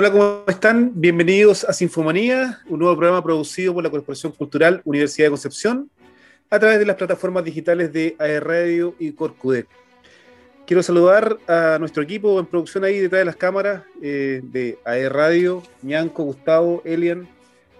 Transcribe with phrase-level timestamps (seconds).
[0.00, 0.92] Hola, ¿cómo están?
[0.94, 5.90] Bienvenidos a Sinfomanía, un nuevo programa producido por la Corporación Cultural Universidad de Concepción
[6.50, 9.66] a través de las plataformas digitales de AR Radio y Corcudec.
[10.68, 15.12] Quiero saludar a nuestro equipo en producción ahí detrás de las cámaras eh, de AR
[15.12, 17.26] Radio, Ñanco, Gustavo, Elian.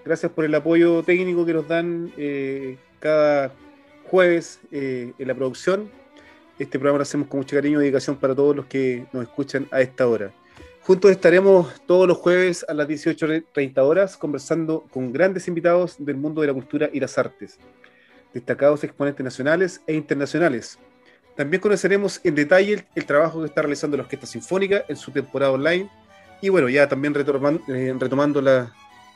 [0.05, 3.52] Gracias por el apoyo técnico que nos dan eh, cada
[4.10, 5.88] jueves eh, en la producción.
[6.59, 9.69] Este programa lo hacemos con mucho cariño y dedicación para todos los que nos escuchan
[9.70, 10.32] a esta hora.
[10.88, 16.41] Juntos estaremos todos los jueves a las 18.30 horas conversando con grandes invitados del mundo
[16.41, 17.59] de la cultura y las artes,
[18.33, 20.79] destacados exponentes nacionales e internacionales.
[21.37, 25.52] También conoceremos en detalle el, trabajo que está realizando la Orquesta Sinfónica en su temporada
[25.52, 25.91] online
[26.41, 28.70] y bueno, ya también eh, retomando, las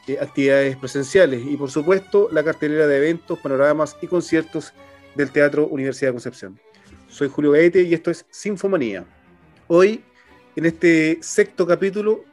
[0.09, 4.75] eh, actividades presenciales y por supuesto la cartelera de eventos, panoramas y conciertos
[5.15, 6.61] del Teatro Universidad de Concepción.
[7.09, 9.07] Soy Julio Gaete y esto es Sinfomanía.
[9.69, 10.05] Hoy
[10.57, 12.25] en este sexto capítulo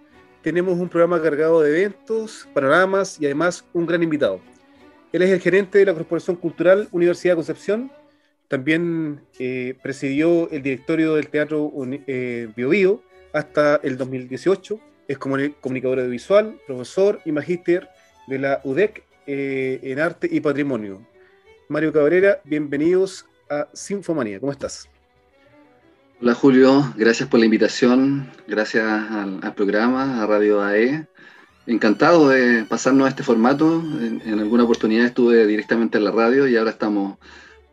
[0.42, 4.40] tenemos un programa cargado de eventos, panoramas y además un gran invitado.
[5.12, 7.92] Él es el gerente de la Corporación Cultural Universidad Concepción.
[8.48, 11.72] También eh, presidió el directorio del Teatro
[12.08, 13.04] eh, Bio, Bio
[13.34, 14.80] hasta el 2018.
[15.08, 17.90] Es comunicador audiovisual, profesor y magíster
[18.28, 21.06] de la UDEC eh, en Arte y Patrimonio.
[21.68, 24.40] Mario Cabrera, bienvenidos a Sinfomanía.
[24.40, 24.90] ¿Cómo estás?
[26.22, 31.08] Hola Julio, gracias por la invitación, gracias al, programa, a Radio AE.
[31.66, 33.82] Encantado de pasarnos a este formato.
[34.26, 37.18] En, alguna oportunidad estuve directamente en la radio y ahora estamos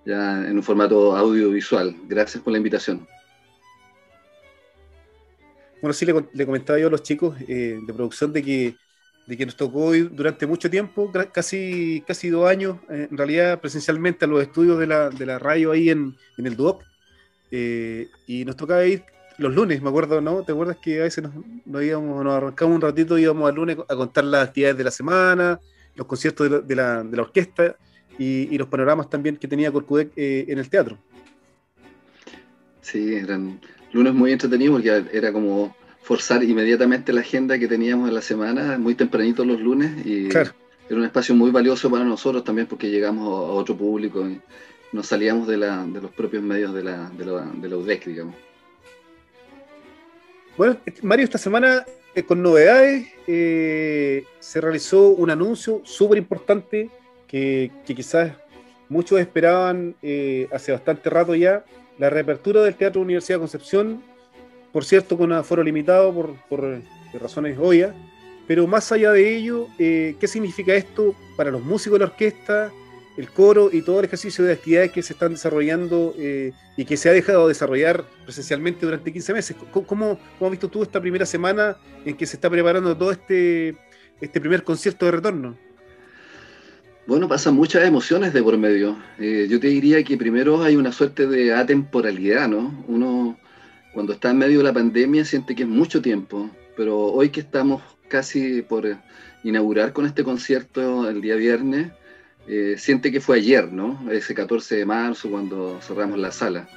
[0.04, 1.96] ya en un formato audiovisual.
[2.06, 3.08] Gracias por la invitación.
[5.82, 8.76] Bueno, sí, le, comentaba yo a los chicos eh, de producción de que,
[9.26, 14.24] de que nos tocó durante mucho tiempo, casi, casi dos años, eh, en realidad presencialmente
[14.24, 16.84] a los estudios de la, de la radio ahí en, en el DUOC
[17.58, 19.02] eh, y nos tocaba ir
[19.38, 20.42] los lunes, me acuerdo, ¿no?
[20.42, 21.24] ¿Te acuerdas que a veces
[21.64, 24.90] nos, íbamos, nos arrancamos un ratito, íbamos al lunes a contar las actividades de la
[24.90, 25.58] semana,
[25.94, 27.76] los conciertos de la, de la, orquesta
[28.18, 30.98] y, los panoramas también que tenía Corcudec eh, en el teatro?
[32.82, 33.58] Sí, eran
[33.92, 38.76] lunes muy entretenidos porque era como forzar inmediatamente la agenda que teníamos en la semana,
[38.78, 40.50] muy tempranito los lunes, y era
[40.90, 44.26] un espacio muy valioso para nosotros también porque llegamos a otro público
[44.92, 48.34] nos salíamos de, los propios medios de la, de, UDEC, digamos.
[50.56, 56.88] Bueno, Mario, esta semana eh, con novedades eh, se realizó un anuncio súper importante
[57.26, 58.32] que, quizás
[58.88, 61.64] muchos esperaban eh, hace bastante rato ya,
[61.98, 64.02] la reapertura del Teatro Universidad de Concepción,
[64.72, 66.80] por cierto con aforo limitado por, por
[67.20, 67.94] razones obvias,
[68.46, 72.72] pero más allá de ello, ¿qué significa esto para los músicos de la orquesta?
[73.16, 76.96] El coro y todo el ejercicio de actividades que se están desarrollando eh, y que
[76.96, 79.56] se ha dejado de desarrollar presencialmente durante 15 meses.
[79.86, 83.76] ¿Cómo, has visto tú esta primera semana en que se está preparando todo este,
[84.20, 85.56] este primer concierto de retorno?
[87.06, 88.96] Bueno, pasan muchas emociones de por medio.
[89.18, 92.84] Eh, yo te diría que primero hay una suerte de atemporalidad, ¿no?
[92.88, 93.38] Uno
[93.94, 97.40] cuando está en medio de la pandemia siente que es mucho tiempo, pero hoy que
[97.40, 98.98] estamos casi por
[99.42, 101.92] inaugurar con este concierto el día viernes,
[102.48, 104.10] eh, siente que fue ayer, ¿no?
[104.10, 106.68] Ese 14 de marzo cuando cerramos la sala.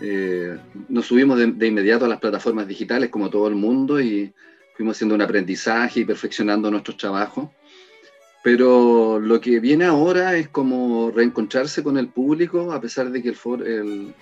[0.00, 0.56] Eh,
[0.88, 4.32] nos subimos de, inmediato a las plataformas digitales como todo el mundo y
[4.76, 7.50] fuimos haciendo un aprendizaje y perfeccionando nuestros trabajos.
[8.42, 13.28] Pero lo que viene ahora es como reencontrarse con el público, a pesar de que
[13.28, 14.14] el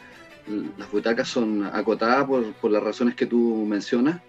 [0.76, 4.20] las butacas son acotadas por, por, las razones que tú mencionas.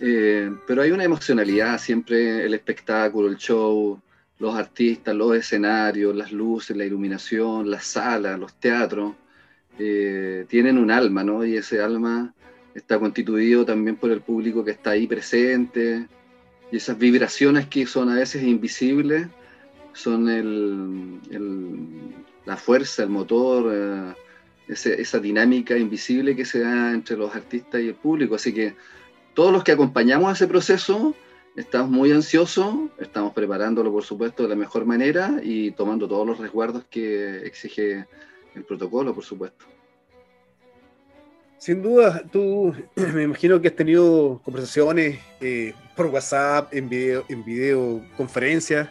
[0.00, 4.00] Eh, pero hay una emocionalidad, siempre el espectáculo, el show,
[4.40, 9.14] los artistas, los escenarios, las luces, la iluminación, las salas, los teatros,
[9.78, 11.44] eh, tienen un alma, ¿no?
[11.44, 12.34] Y ese alma
[12.74, 16.08] está constituido también por el público que está ahí presente,
[16.72, 19.28] y esas vibraciones que son a veces invisibles,
[19.92, 21.20] son
[22.46, 24.14] la fuerza, el motor, eh,
[24.68, 28.36] esa dinámica invisible que se da entre los artistas y el público.
[28.36, 28.74] Así que
[29.34, 31.14] todos los que acompañamos ese proceso,
[31.56, 36.38] Estamos muy ansiosos, estamos preparándolo por supuesto de la mejor manera y tomando todos los
[36.38, 38.06] resguardos que exige
[38.54, 39.64] el protocolo, por supuesto.
[41.58, 42.74] Sin duda, tú
[43.14, 48.88] me imagino que has tenido conversaciones eh, por WhatsApp, en video, en videoconferencias,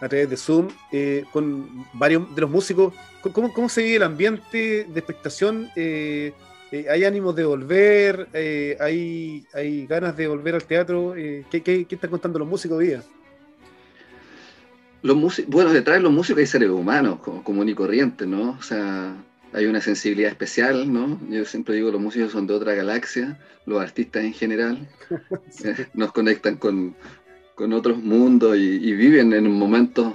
[0.00, 2.94] a través de Zoom, eh, con varios de los músicos.
[3.32, 6.32] ¿Cómo, ¿Cómo, se vive el ambiente de expectación eh,
[6.80, 8.28] eh, ¿Hay ánimos de volver?
[8.32, 11.16] Eh, hay, ¿Hay ganas de volver al teatro?
[11.16, 13.02] Eh, ¿qué, qué, están contando los músicos hoy día?
[15.02, 18.56] Los bueno, detrás de los músicos hay seres humanos, como, común y corriente, ¿no?
[18.58, 19.14] O sea,
[19.52, 21.20] hay una sensibilidad especial, ¿no?
[21.30, 24.88] Yo siempre digo, los músicos son de otra galaxia, los artistas en general,
[25.64, 26.94] eh, nos conectan con,
[27.54, 30.12] con otros mundos y, viven en momentos,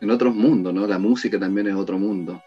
[0.00, 0.86] en otros mundos, ¿no?
[0.86, 2.42] La música también es otro mundo.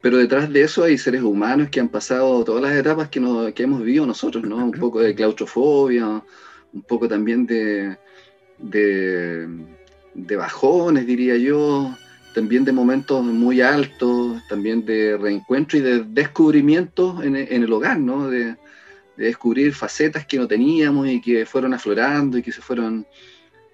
[0.00, 3.20] Pero detrás de eso hay seres humanos que han pasado todas las etapas que,
[3.54, 4.56] que hemos vivido nosotros, ¿no?
[4.56, 6.22] Un poco de claustrofobia,
[6.72, 7.96] un poco también de,
[8.58, 11.94] de, bajones, diría yo,
[12.34, 17.98] también de momentos muy altos, también de reencuentro y de descubrimiento en, en el hogar,
[17.98, 18.28] ¿no?
[18.28, 18.56] De,
[19.16, 23.06] de, descubrir facetas que no teníamos y que fueron aflorando y que se fueron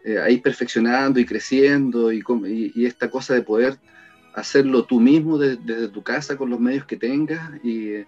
[0.04, 2.22] eh, ahí perfeccionando y creciendo y,
[2.74, 3.76] y, esta cosa de poder
[4.36, 8.06] hacerlo tú mismo desde, tu casa con los medios que tengas y eh,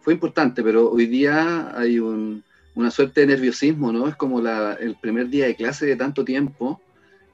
[0.00, 2.42] fue importante, pero hoy día hay un,
[2.74, 4.08] una suerte de nerviosismo, ¿no?
[4.08, 6.80] Es como la, el primer día de clase de tanto tiempo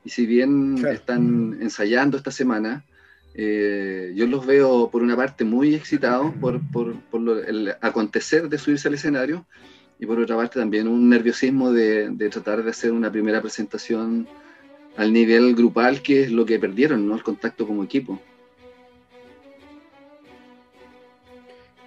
[0.04, 2.84] y si bien están ensayando esta semana,
[3.34, 8.58] eh, yo los veo por una parte muy excitados por, por, por el acontecer de
[8.58, 9.46] subirse al escenario
[9.98, 14.28] y por otra parte también un nerviosismo de, de, tratar de hacer una primera presentación
[14.96, 17.14] al nivel grupal, que es lo que perdieron, ¿no?
[17.14, 18.20] El contacto como equipo.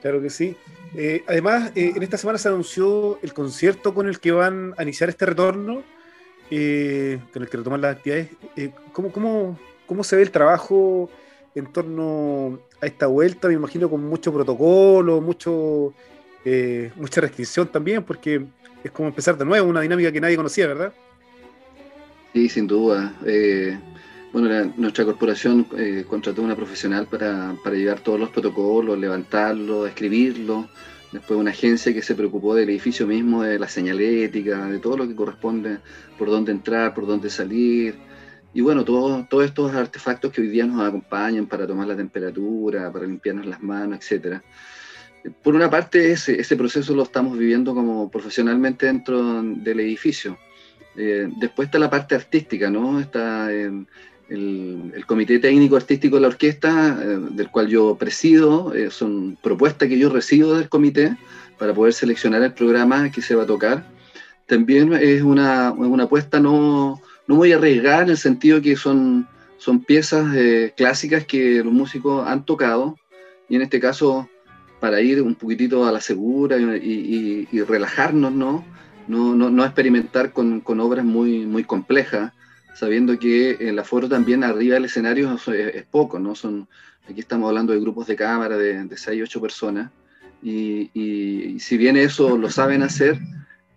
[0.01, 0.55] Claro que sí.
[0.95, 4.83] Eh, además, eh, en esta semana se anunció el concierto con el que van a
[4.83, 5.83] iniciar este retorno
[6.49, 8.29] eh, con el que retoman las actividades.
[8.93, 11.09] ¿cómo, cómo, cómo, se ve el trabajo
[11.55, 13.47] en torno a esta vuelta?
[13.47, 15.93] Me imagino con mucho protocolo, mucho,
[16.95, 18.45] mucha restricción también, porque
[18.83, 20.93] es como empezar de nuevo, una dinámica que nadie conocía, ¿verdad?
[22.33, 23.13] Sí, sin duda.
[24.37, 29.87] Eh, bueno, nuestra corporación eh, contrató una profesional para, para llevar todos los protocolos, levantarlos,
[29.87, 30.67] escribirlos
[31.11, 35.07] después una agencia que se preocupó del edificio mismo, de la señalética, de todo lo
[35.07, 35.79] que corresponde,
[36.19, 37.95] por dónde entrar, por dónde salir,
[38.53, 42.91] y bueno, todos todos estos artefactos que hoy día nos acompañan para tomar la temperatura,
[42.91, 44.41] para limpiarnos las manos, etc.
[45.41, 50.37] Por una parte, ese, proceso lo estamos viviendo como profesionalmente dentro del edificio.
[50.97, 52.99] Eh, después está la parte artística, ¿no?
[52.99, 53.49] Está
[54.29, 59.87] el, comité técnico artístico de la orquesta, eh, del cual yo presido, eh, son propuestas
[59.87, 61.15] que yo recibo del comité
[61.57, 63.85] para poder seleccionar el programa que se va a tocar.
[64.45, 69.27] También es una, una apuesta no, no muy arriesgada en el sentido que son,
[69.57, 72.97] son piezas eh, clásicas que los músicos han tocado
[73.49, 74.29] y en este caso
[74.79, 78.63] para ir un poquitito a la segura y, y, relajarnos, ¿no?
[79.07, 82.33] No, no, no experimentar con, con, obras muy, muy complejas
[82.77, 86.35] sabiendo que el aforo también arriba del escenario es, poco, ¿no?
[86.35, 86.67] Son,
[87.09, 89.91] aquí estamos hablando de grupos de cámara de, de 6, 8 personas,
[90.43, 93.17] y, y, si bien eso lo saben hacer,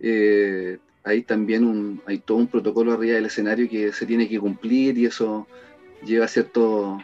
[0.00, 4.38] eh, hay también un, hay todo un protocolo arriba del escenario que se tiene que
[4.38, 5.49] cumplir y eso
[6.05, 7.03] lleva cierto,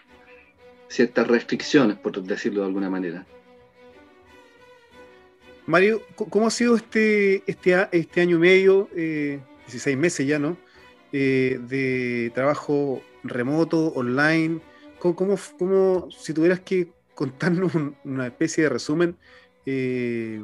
[0.88, 3.25] ciertas restricciones, por decirlo de alguna manera.
[5.64, 10.58] Mario, ¿cómo ha sido este, este, este año y medio, eh, 16 meses ya, ¿no?
[11.18, 14.60] Eh, de trabajo remoto, online?
[14.98, 15.16] ¿Cómo,
[15.58, 17.72] cómo, si tuvieras que contarnos
[18.04, 19.16] una especie de resumen,
[19.64, 20.42] eh,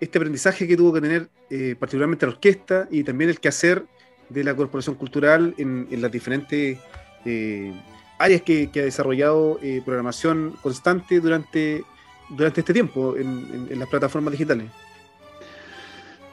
[0.00, 3.84] este aprendizaje que tuvo que tener eh, particularmente la orquesta y también el quehacer
[4.30, 6.78] de la Corporación Cultural en, las diferentes
[8.18, 11.84] áreas que, ha desarrollado programación constante durante,
[12.30, 14.70] durante este tiempo en las plataformas digitales?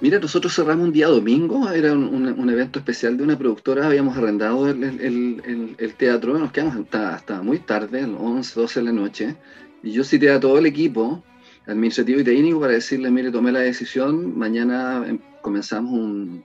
[0.01, 4.67] Mira, nosotros cerramos un día domingo, era un, evento especial de una productora, habíamos arrendado
[4.69, 9.35] el, teatro, nos quedamos hasta, muy tarde, 11, 12 de la noche,
[9.81, 11.23] y yo cité a todo el equipo,
[11.65, 16.43] administrativo y técnico, para decirle, mire, tomé la decisión, mañana em, comenzamos un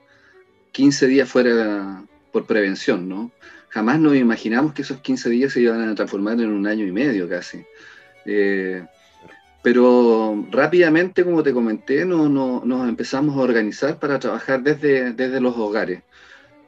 [0.71, 3.33] 15 días fuera por prevención, ¿no?
[3.71, 6.93] Jamás nos imaginamos que esos 15 días se iban a transformar en un año y
[6.93, 7.65] medio casi.
[8.25, 8.85] Eh,
[9.63, 16.03] pero rápidamente, como te comenté, nos empezamos a organizar para trabajar desde, desde los hogares.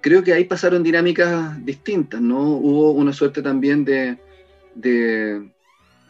[0.01, 2.41] Creo que ahí pasaron dinámicas distintas, ¿no?
[2.43, 4.19] Hubo una suerte también de,
[4.75, 5.43] de,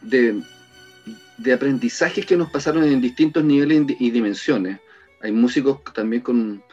[0.01, 4.79] de, aprendizajes que nos pasaron en distintos niveles y dimensiones.
[5.21, 6.63] Hay músicos también con,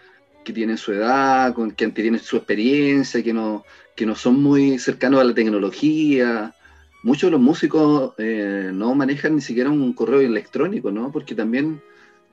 [0.44, 3.64] que tienen su edad, con, que tienen su experiencia, que no,
[3.94, 6.54] que no son muy cercanos a la tecnología,
[7.02, 11.10] muchos de los músicos eh, no manejan ni siquiera un correo electrónico, ¿no?
[11.10, 11.80] Porque también,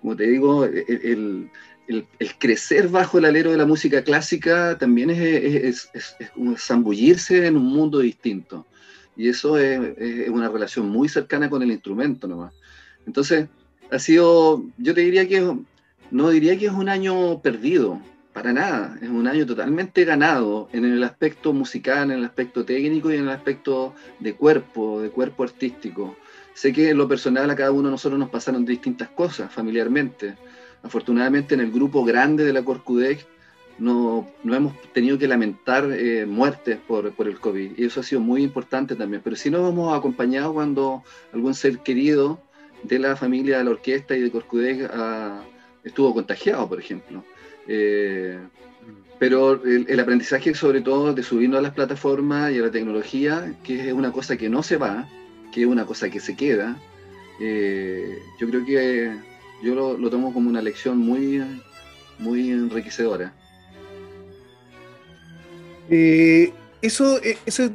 [0.01, 1.49] como te digo, e, e, el,
[2.39, 5.89] crecer bajo el alero de la música clásica también es,
[6.57, 8.65] zambullirse en un mundo distinto.
[9.15, 12.53] Y eso es, una relación muy cercana con el instrumento nomás.
[13.05, 13.47] Entonces,
[13.89, 15.55] ha sido, yo te diría que,
[16.11, 18.01] no diría que es un año perdido,
[18.37, 23.11] para nada, es un año totalmente ganado en el aspecto musical, en el aspecto técnico
[23.11, 26.15] y en el aspecto de cuerpo, de cuerpo artístico.
[26.53, 30.35] Sé que en lo personal a cada uno de nosotros nos pasaron distintas cosas familiarmente.
[30.83, 33.25] Afortunadamente en el grupo grande de la Corcudec
[33.79, 38.03] no, no hemos tenido que lamentar eh, muertes por, por, el COVID y eso ha
[38.03, 39.23] sido muy importante también.
[39.23, 41.03] Pero sí nos hemos acompañado cuando
[41.33, 42.39] algún ser querido
[42.83, 45.41] de la familia de la orquesta y de Corcudec ah,
[45.83, 47.23] estuvo contagiado, por ejemplo.
[47.67, 48.37] Eh,
[49.19, 53.87] pero el, aprendizaje sobre todo de subirnos a las plataformas y a la tecnología, que
[53.87, 55.07] es una cosa que no se va,
[55.51, 56.77] que es una cosa que se queda,
[57.41, 59.11] eh, yo creo que
[59.63, 61.43] yo lo, lo, tomo como una lección muy,
[62.19, 63.33] muy enriquecedora.
[65.89, 67.69] Eh, eso, eso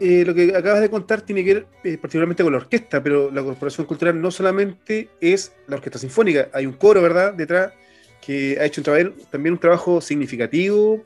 [0.00, 3.42] eh, lo que acabas de contar tiene que ver particularmente con la orquesta, pero la
[3.42, 7.72] Corporación Cultural no solamente es la orquesta sinfónica, hay un coro, ¿verdad?, detrás,
[8.24, 11.04] que ha hecho un también un trabajo significativo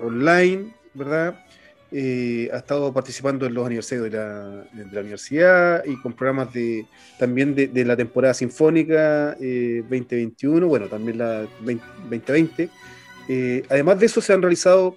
[0.00, 1.44] online, ¿verdad?
[1.90, 6.84] ha estado participando en los aniversarios de la, universidad y con programas de
[7.18, 12.68] también de, la temporada sinfónica 2021, bueno, también la 2020
[13.28, 14.96] eh, además de eso, se han realizado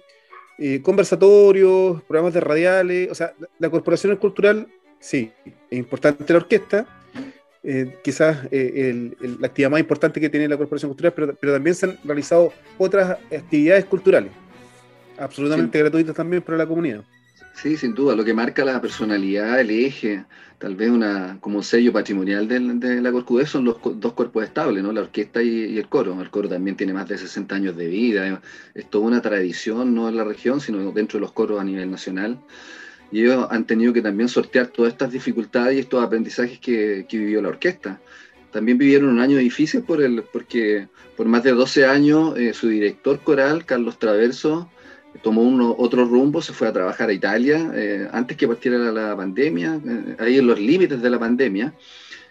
[0.58, 4.66] eh, conversatorios, programas de radiales, o sea, la, corporación cultural,
[4.98, 5.30] sí,
[5.70, 6.86] es importante la orquesta,
[7.64, 11.98] eh, quizás la actividad más importante que tiene la corporación cultural, pero, también se han
[12.04, 14.32] realizado otras actividades culturales,
[15.18, 17.04] absolutamente gratuitas también para la comunidad.
[17.54, 20.24] Sí, sin duda, lo que marca la personalidad, el eje,
[20.58, 24.92] tal vez una como sello patrimonial de, la Corcudez son los dos cuerpos estables, ¿no?
[24.92, 26.20] la orquesta y, el coro.
[26.20, 28.40] El coro también tiene más de 60 años de vida,
[28.74, 31.90] es toda una tradición, no en la región, sino dentro de los coros a nivel
[31.90, 32.38] nacional.
[33.12, 37.42] Y ellos han tenido que también sortear todas estas dificultades y estos aprendizajes que, vivió
[37.42, 38.00] la orquesta.
[38.50, 42.68] También vivieron un año difícil por el, porque por más de 12 años eh, su
[42.68, 44.68] director coral, Carlos Traverso,
[45.20, 49.16] tomó uno, otro rumbo, se fue a trabajar a Italia eh, antes que partiera la,
[49.16, 51.74] pandemia, eh, ahí en los límites de la pandemia.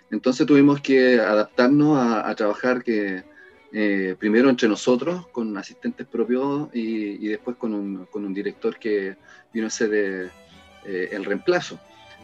[0.09, 3.23] Entonces tuvimos que adaptarnos a, trabajar que,
[3.71, 9.15] eh, primero entre nosotros, con asistentes propios, y, después con un, con un, director que
[9.53, 10.31] vino a ser
[10.85, 11.79] el reemplazo.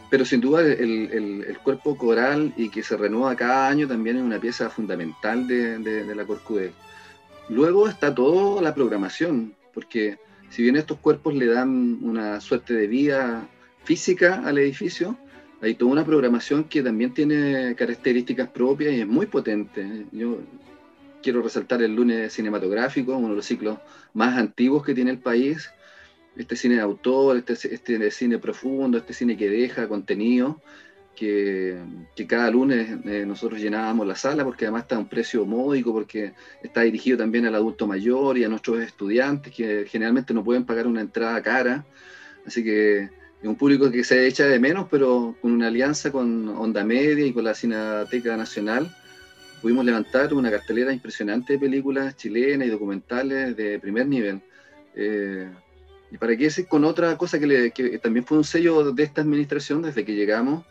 [0.09, 4.23] Pero sin duda el, el, cuerpo coral y que se renueva cada año también es
[4.23, 6.71] una pieza fundamental de, de, de la Corcudé.
[7.49, 10.17] Luego está toda la programación, porque
[10.49, 13.49] si bien estos cuerpos le dan una suerte de vida
[13.83, 15.17] física al edificio,
[15.61, 20.05] hay toda una programación que también tiene características propias y es muy potente.
[20.11, 20.39] Yo
[21.23, 23.79] quiero resaltar el lunes cinematográfico, uno de los ciclos
[24.13, 25.69] más antiguos que tiene el país.
[26.38, 30.62] Este cine de autor, este, este cine profundo, este cine que deja contenido
[31.17, 31.77] que,
[32.27, 36.34] cada lunes eh, nosotros llenábamos la sala porque además está a un precio módico, porque
[36.62, 40.88] está dirigido también al adulto mayor y a nuestros estudiantes que generalmente no pueden pagar
[40.88, 41.86] una entrada cara.
[42.46, 43.10] Así que
[43.41, 47.25] es un público que se echa de menos, pero con una alianza con Onda Media
[47.25, 48.96] y con la Cineteca Nacional
[49.62, 54.41] pudimos levantar una cartelera impresionante de películas chilenas y documentales de primer nivel.
[54.96, 55.50] Eh,
[56.11, 59.21] y para qué decir con otra cosa que, que también fue un sello de esta
[59.21, 60.65] administración desde que llegamos,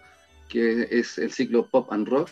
[0.48, 2.30] que es el ciclo Pop and Rock,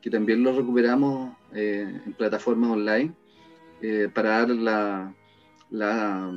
[0.00, 3.14] que también lo recuperamos eh, en plataformas online
[3.80, 5.14] eh, para dar la,
[5.70, 6.30] la,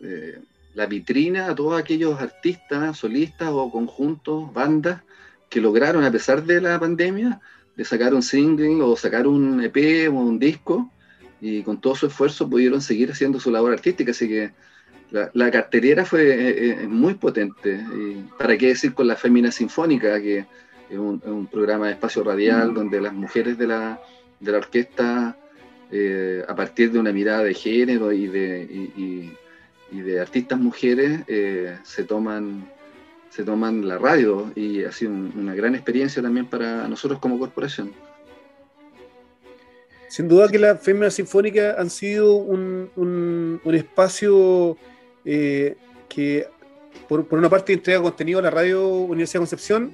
[0.00, 0.40] eh,
[0.74, 5.02] la, vitrina a todos aquellos artistas, solistas o conjuntos, bandas
[5.48, 7.40] que lograron, a pesar de la pandemia,
[7.76, 10.92] de sacar un single o sacar un EP o un disco
[11.40, 14.12] y con todo su esfuerzo pudieron seguir haciendo su labor artística.
[14.12, 14.52] Así que
[15.10, 17.80] la, la cartelera fue muy potente.
[17.96, 20.46] Y ¿Para qué decir con la Fémina Sinfónica, que
[20.90, 22.74] es un, programa de espacio radial mm.
[22.74, 24.00] donde las mujeres de la,
[24.40, 25.36] de la orquesta,
[25.90, 28.66] eh, a partir de una mirada de género y de,
[29.90, 32.70] y, de artistas mujeres, eh, se, toman,
[33.30, 37.92] se toman la radio y ha sido una gran experiencia también para nosotros como corporación.
[40.08, 44.76] Sin duda que las Féminas Sinfónicas han sido un, un, espacio
[45.30, 45.76] eh,
[46.08, 46.46] que,
[47.06, 49.92] por, por, una parte, entrega contenido a la radio Universidad de Concepción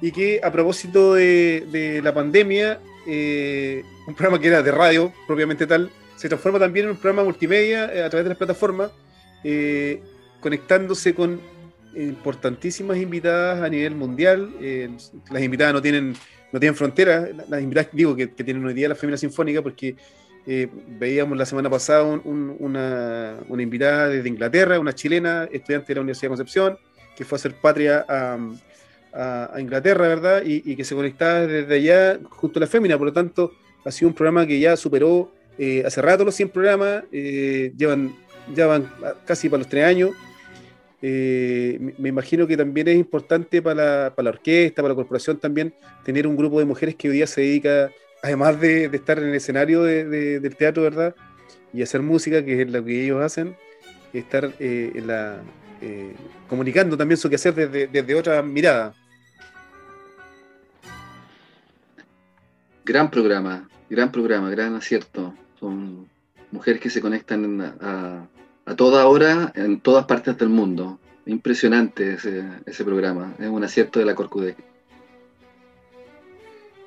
[0.00, 5.66] y que a propósito de, la pandemia, eh, un programa que era de radio propiamente
[5.66, 8.90] tal, se transforma también en un programa multimedia eh, a través de las plataformas,
[10.40, 11.38] conectándose con
[11.94, 14.50] importantísimas invitadas a nivel mundial.
[15.30, 16.14] las invitadas no tienen,
[16.52, 19.96] no tienen fronteras, las invitadas, digo, que, tienen hoy día la familia sinfónica, porque
[20.46, 26.36] veíamos la semana pasada una, invitada desde Inglaterra, una chilena, estudiante de la Universidad de
[26.36, 26.78] Concepción,
[27.16, 30.42] que fue a hacer patria a Inglaterra, ¿verdad?
[30.44, 33.52] Y, que se conectaba desde allá junto a la fémina, por lo tanto,
[33.84, 38.14] ha sido un programa que ya superó eh, hace rato los 100 programas, eh, llevan,
[38.54, 38.90] ya van
[39.26, 40.10] casi para los 3 años,
[41.02, 46.26] eh, me imagino que también es importante para la, orquesta, para la corporación también, tener
[46.26, 47.90] un grupo de mujeres que hoy día se dedica,
[48.22, 51.14] además de, estar en el escenario del teatro, ¿verdad?
[51.72, 53.56] Y hacer música, que es lo que ellos hacen,
[54.12, 55.40] estar eh, en la,
[55.80, 56.14] eh,
[56.48, 58.94] comunicando también su quehacer desde, otra mirada.
[62.84, 65.34] Gran programa, gran programa, gran acierto.
[65.58, 66.08] Son
[66.50, 68.26] mujeres que se conectan a,
[68.66, 70.98] a toda hora en todas partes del mundo.
[71.26, 74.56] Impresionante ese, programa, es un acierto de la Corcudec.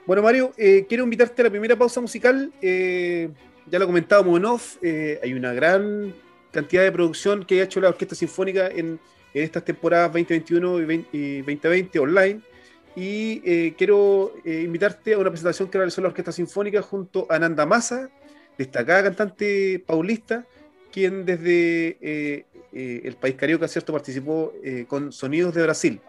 [0.05, 2.51] Bueno, Mario, eh, quiero invitarte a la primera pausa musical.
[2.61, 3.29] Eh,
[3.67, 6.13] ya lo comentábamos en off, eh, hay una gran
[6.51, 8.99] cantidad de producción que ha hecho la Orquesta Sinfónica en,
[9.33, 10.81] estas temporadas 2021
[11.13, 12.41] y, 2020 online.
[12.95, 18.11] Y quiero invitarte a una presentación que realizó la Orquesta Sinfónica junto a Nanda Massa,
[18.59, 20.45] destacada cantante paulista,
[20.91, 24.53] quien desde el país carioca, ¿cierto?, participó
[24.87, 26.01] con Sonidos de Brasil.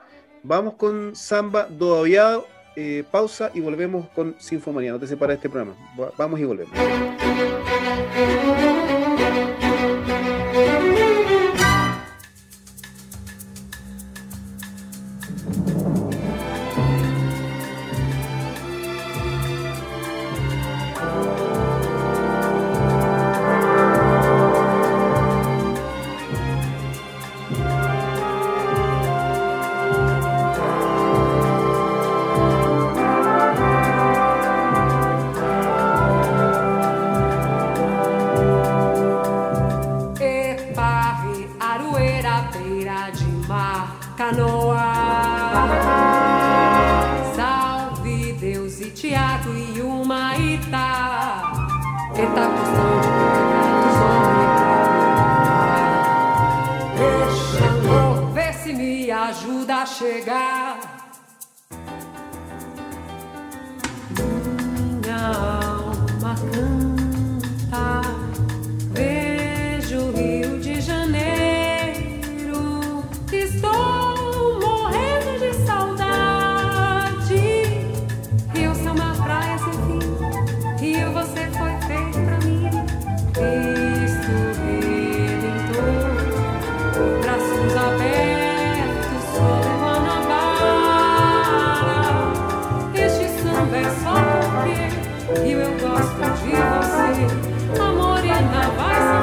[0.43, 2.47] Vamos con Samba do Aviado,
[3.11, 4.93] pausa y volvemos con Sinfomanía.
[4.93, 5.75] No te separes de este programa.
[6.17, 6.73] Vamos y volvemos.
[93.73, 94.15] é só
[95.33, 97.81] porque eu gosto de você.
[97.81, 99.14] Amor, ainda vai ser.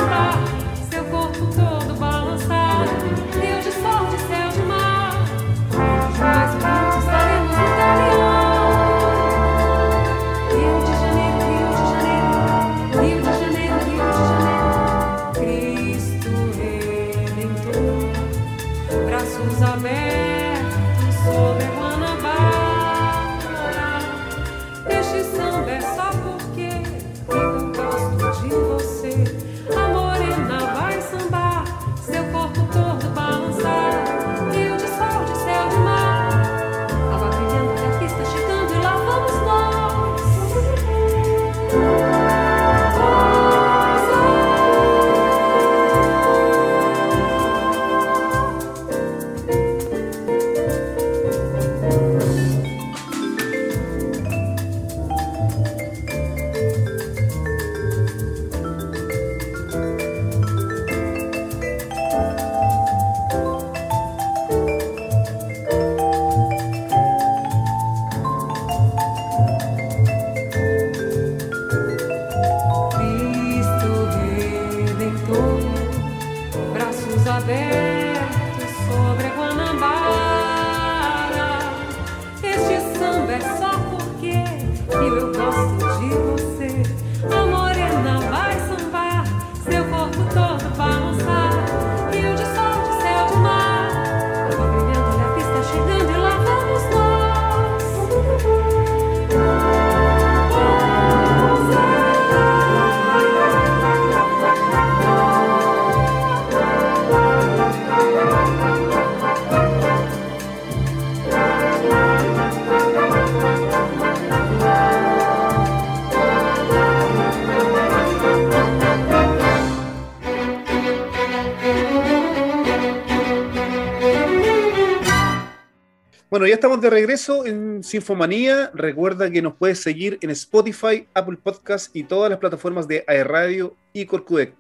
[126.62, 128.69] Estamos de regreso en Sinfomanía.
[128.76, 133.76] Recuerda que nos puedes seguir en Spotify, Apple Podcast y todas las plataformas de Radio
[133.93, 134.54] y Corcudec.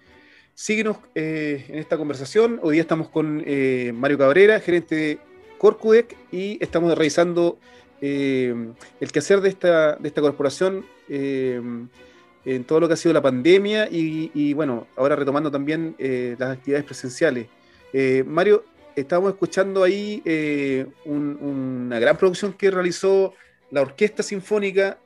[0.55, 2.59] síguenos en esta conversación.
[2.63, 3.45] Hoy día estamos con
[3.93, 5.19] Mario Cabrera, gerente de
[5.59, 7.59] Corcudec, y estamos revisando
[8.01, 13.87] el quehacer de esta, de esta corporación en todo lo que ha sido la pandemia
[13.91, 17.45] y, bueno, ahora retomando también eh, las actividades presenciales.
[17.93, 18.63] Eh, Mario,
[18.95, 23.35] estábamos escuchando ahí eh, una gran producción que realizó
[23.69, 24.97] la Orquesta Sinfónica,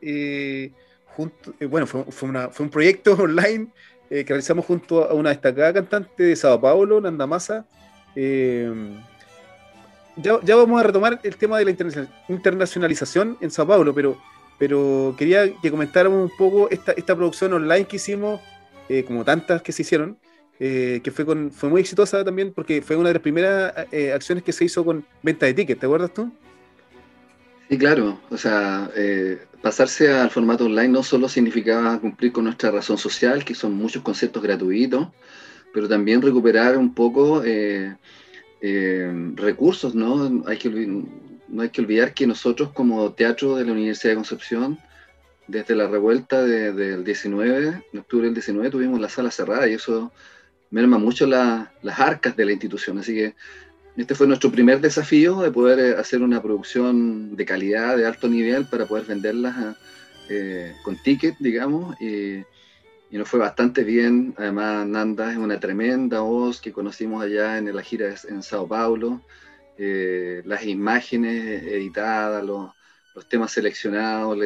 [1.16, 2.06] junto, bueno, fue,
[2.60, 3.68] un proyecto online
[4.10, 7.68] que realizamos junto a una destacada cantante de Sao Paulo, Nanda Massa.
[8.16, 8.72] Ya,
[10.42, 11.76] ya, vamos a retomar el tema de la
[12.30, 14.18] internacionalización en Sao Paulo, pero
[14.58, 18.42] pero quería que comentáramos un poco esta, esta producción online que hicimos,
[18.88, 20.18] eh, como tantas que se hicieron,
[20.60, 24.14] eh, que fue, con, fue muy exitosa también porque fue una de las primeras eh,
[24.14, 26.32] acciones que se hizo con venta de tickets, ¿te acuerdas tú?
[27.70, 28.20] Sí, claro.
[28.30, 28.92] O sea,
[29.62, 34.04] pasarse al formato online no solo significaba cumplir con nuestra razón social, que son muchos
[34.04, 35.08] conceptos gratuitos,
[35.74, 37.44] pero también recuperar un poco
[39.36, 40.44] recursos, ¿no?
[40.46, 40.70] Hay que
[41.48, 44.80] no hay que olvidar que nosotros como teatro de la Universidad de Concepción,
[45.48, 50.12] desde la revuelta del 19, en octubre del 19, tuvimos la sala cerrada y eso
[50.72, 53.00] merma mucho las arcas de la institución.
[53.00, 53.36] Así que
[53.98, 58.28] este fue nuestro primer desafío de poder eh, hacer una producción de calidad, de alto
[58.28, 59.78] nivel, para poder venderlas
[60.30, 62.00] eh, con ticket, digamos.
[62.02, 62.40] Y,
[63.10, 64.34] y, nos fue bastante bien.
[64.38, 69.22] Además, Nanda es una tremenda voz que conocimos allá en la gira en Sao Paulo.
[69.78, 72.72] Eh, las imágenes editadas, los,
[73.30, 74.38] temas seleccionados.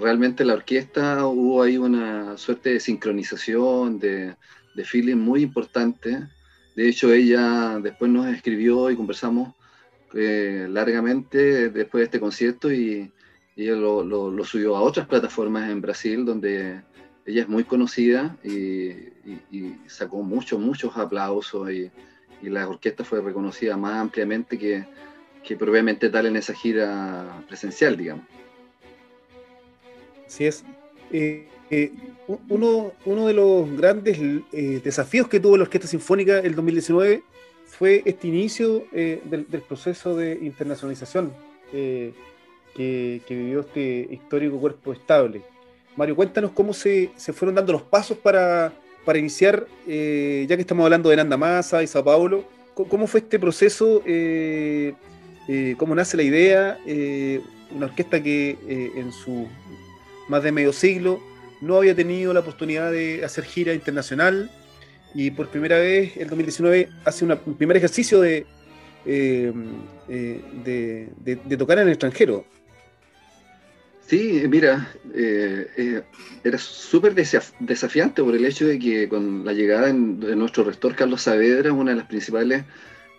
[0.00, 4.34] realmente la orquesta hubo ahí una suerte de sincronización, de,
[4.84, 6.28] feeling muy importante.
[6.74, 9.54] De hecho, ella después nos escribió y conversamos
[10.14, 13.10] eh, largamente después de este concierto y,
[13.54, 16.80] ella lo, subió a otras plataformas en Brasil donde
[17.26, 18.94] ella es muy conocida y,
[19.86, 21.90] sacó muchos, muchos aplausos y
[22.42, 24.86] la orquesta fue reconocida más ampliamente que,
[25.42, 28.24] que probablemente tal en esa gira presencial, digamos.
[30.26, 30.64] Así es.
[31.10, 31.92] Eh, eh,
[32.48, 34.18] uno, de los grandes
[34.52, 37.22] eh, desafíos que tuvo la Orquesta Sinfónica el 2019
[37.66, 41.32] fue este inicio del, proceso de internacionalización
[41.72, 42.12] que,
[43.26, 45.42] que, vivió este histórico cuerpo estable.
[45.96, 48.72] Mario, cuéntanos cómo se, fueron dando los pasos para,
[49.04, 53.20] para iniciar, eh, ya que estamos hablando de Nanda Massa y Sao Paulo, ¿cómo fue
[53.20, 54.02] este proceso?
[54.06, 54.94] Eh,
[55.48, 56.78] eh, ¿Cómo nace la idea?
[57.74, 59.48] una orquesta que en su
[60.28, 61.20] más de medio siglo
[61.62, 64.50] no había tenido la oportunidad de hacer gira internacional
[65.14, 68.44] y por primera vez el 2019 hace un primer ejercicio de,
[69.04, 72.44] de tocar en el extranjero.
[74.12, 76.02] Sí, mira, eh, eh,
[76.44, 81.22] era súper desafiante por el hecho de que con la llegada de nuestro rector Carlos
[81.22, 82.62] Saavedra, una de las principales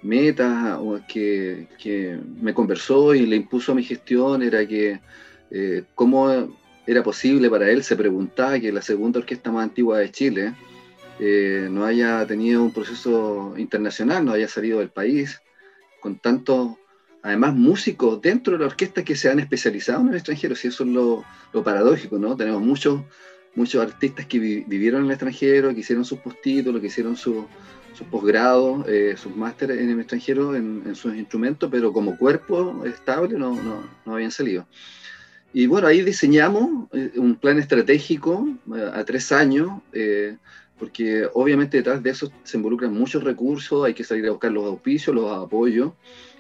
[0.03, 0.77] metas
[1.07, 4.99] que, que, me conversó y le impuso a mi gestión era que
[5.49, 10.11] eh, cómo era posible para él, se preguntaba que la segunda orquesta más antigua de
[10.11, 10.53] Chile
[11.69, 15.41] no haya tenido un proceso internacional, no haya salido del país
[16.01, 16.71] con tantos
[17.23, 20.83] además músicos dentro de la orquesta que se han especializado en el extranjero, si eso
[20.83, 21.23] es lo,
[21.63, 22.35] paradójico, ¿no?
[22.35, 23.01] Tenemos muchos,
[23.55, 27.45] muchos artistas que vivieron en el extranjero, que hicieron sus postítulos, que hicieron sus
[28.11, 33.57] posgrados, eh, sus másteres en el extranjero en, sus instrumentos, pero como cuerpo estable no,
[34.05, 34.67] no, habían salido.
[35.53, 39.69] Y bueno, ahí diseñamos eh, un plan estratégico eh, a tres años,
[40.79, 44.65] porque obviamente detrás de eso se involucran muchos recursos, hay que salir a buscar los
[44.65, 45.93] auspicios, los apoyos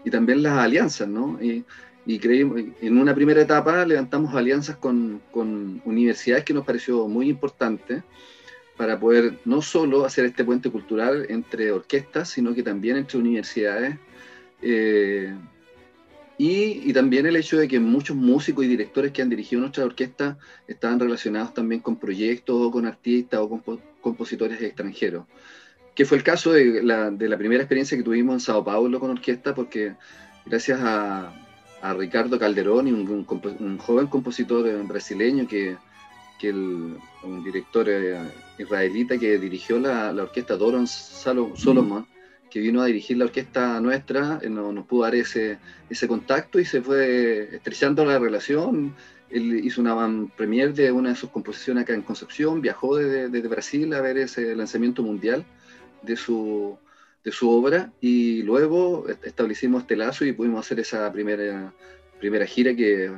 [0.03, 1.39] y también las alianzas, ¿no?
[1.41, 1.63] Y,
[2.05, 7.29] y creímos, en una primera etapa levantamos alianzas con, con, universidades que nos pareció muy
[7.29, 8.03] importante
[8.75, 13.97] para poder no solo hacer este puente cultural entre orquestas, sino que también entre universidades.
[14.61, 15.33] Eh,
[16.37, 20.37] y, también el hecho de que muchos músicos y directores que han dirigido nuestra orquesta
[20.67, 25.25] estaban relacionados también con proyectos o con artistas o con compositores extranjeros.
[25.95, 28.99] Que fue el caso de la, de la, primera experiencia que tuvimos en Sao Paulo
[28.99, 29.95] con orquesta, porque
[30.45, 31.39] gracias a,
[31.97, 33.25] Ricardo Calderón, un,
[33.59, 35.75] un, joven compositor brasileño que,
[37.23, 38.17] un director eh,
[38.57, 42.05] israelita que dirigió la, la orquesta Doron Solomon,
[42.53, 45.57] que vino a dirigir la orquesta nuestra, eh, no, nos pudo dar ese,
[45.89, 48.93] ese contacto y se fue estrechando la relación.
[49.31, 53.47] Él hizo una premier de una de sus composiciones acá en Concepción, viajó desde, desde
[53.47, 55.43] Brasil a ver ese lanzamiento mundial
[56.03, 56.77] de su,
[57.23, 61.73] de su obra y luego establecimos este lazo y pudimos hacer esa primera,
[62.19, 63.11] primera gira que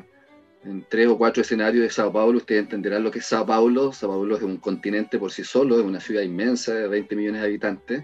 [0.64, 3.92] en tres o cuatro escenarios de Sao Paulo, ustedes entenderán lo que es Sao Paulo.
[3.92, 7.42] Sao Paulo es un continente por sí solo, es una ciudad inmensa de 20 millones
[7.42, 8.04] de habitantes.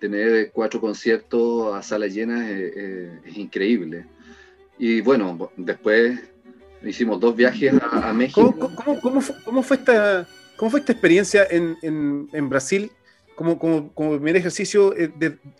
[0.00, 4.06] Tener cuatro conciertos a salas llenas es, increíble.
[4.78, 6.20] Y bueno, después
[6.84, 8.54] hicimos dos viajes a, México.
[9.44, 12.90] ¿Cómo, fue esta, ¿Cómo fue esta experiencia en, en, en Brasil?
[13.34, 15.12] Como, como, como primer ejercicio, eh,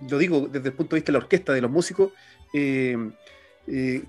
[0.09, 2.13] lo digo desde el punto de vista de la orquesta, de los músicos,
[2.53, 2.97] eh,
[3.69, 4.03] eh,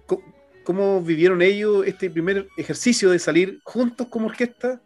[0.64, 4.82] ¿cómo, vivieron ellos este primer ejercicio de salir juntos como orquesta?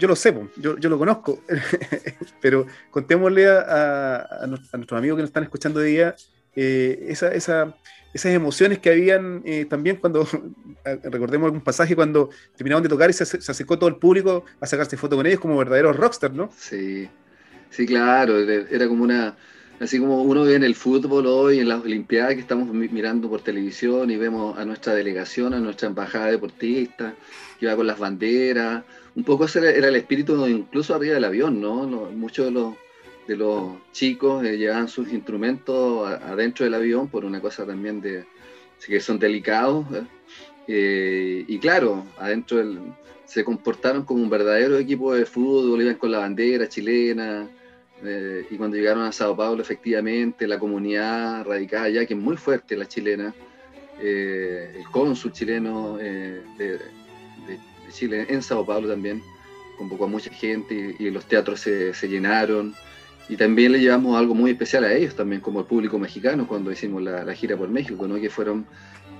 [0.00, 1.42] Yo lo sé, yo, yo, lo conozco,
[2.40, 6.16] pero contémosle a, a, nuestros amigos que nos están escuchando de día
[6.54, 7.74] esa, esa,
[8.12, 10.26] esas emociones que habían eh, también cuando,
[11.04, 14.96] recordemos algún pasaje, cuando terminaron de tocar y se, acercó todo el público a sacarse
[14.96, 16.50] foto con ellos como verdaderos rockstars, ¿no?
[16.56, 17.08] Sí,
[17.70, 19.36] sí, claro, era como una,
[19.78, 23.42] así como uno ve en el fútbol hoy, en las Olimpiadas, que estamos mirando por
[23.42, 27.14] televisión y vemos a nuestra delegación, a nuestra embajada deportista,
[27.58, 28.82] que va con las banderas,
[29.20, 31.84] un poco ese era, el espíritu incluso arriba del avión, ¿no?
[32.10, 32.74] muchos de los
[33.28, 38.24] de los chicos eh, llevaban sus instrumentos adentro del avión por una cosa también de
[38.84, 39.84] que son delicados.
[39.92, 40.02] ¿eh?
[40.66, 42.58] Eh, y claro, adentro
[43.26, 47.46] se comportaron como un verdadero equipo de fútbol, iban con la bandera chilena.
[48.50, 52.76] y cuando llegaron a Sao Paulo, efectivamente, la comunidad radicada allá, que es muy fuerte
[52.76, 53.34] la chilena,
[54.00, 56.78] el cónsul chileno de,
[57.90, 59.22] Chile en Sao Paulo también,
[59.80, 62.74] convocó a mucha gente y, los teatros se, se llenaron.
[63.30, 66.72] Y también le llevamos algo muy especial a ellos, también como el público mexicano, cuando
[66.72, 68.20] hicimos la, gira por México, ¿no?
[68.20, 68.66] que fueron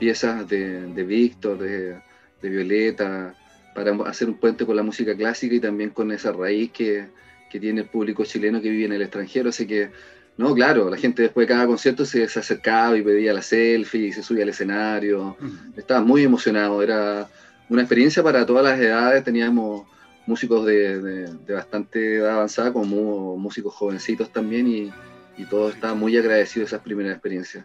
[0.01, 1.95] piezas de, de Víctor, de,
[2.43, 3.35] de, Violeta,
[3.75, 7.07] para hacer un puente con la música clásica y también con esa raíz que,
[7.49, 9.51] que, tiene el público chileno que vive en el extranjero.
[9.51, 9.91] Así que,
[10.37, 14.09] no, claro, la gente después de cada concierto se, se acercaba y pedía la selfie
[14.09, 15.37] y se subía al escenario.
[15.77, 17.31] Estaba muy emocionado, era
[17.71, 19.87] una experiencia para todas las edades, teníamos
[20.27, 24.93] músicos de, bastante edad avanzada como músicos jovencitos también y,
[25.39, 27.65] y todos estaban muy agradecidos de esas primeras experiencias.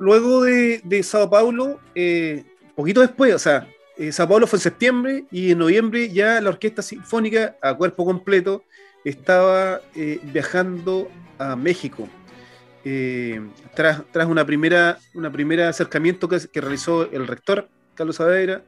[0.00, 5.24] Luego de, Sao Paulo, eh, poquito después, o sea, eh, Sao Paulo fue en septiembre
[5.30, 8.64] y en noviembre ya la Orquesta Sinfónica a cuerpo completo
[9.04, 12.08] estaba eh, viajando a México.
[13.74, 18.64] Tras, tras una primera, una primera acercamiento que, realizó el rector Carlos Saavedra,